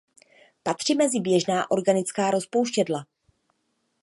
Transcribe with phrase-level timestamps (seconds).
[0.63, 3.05] Patří mezi běžná organická rozpouštědla.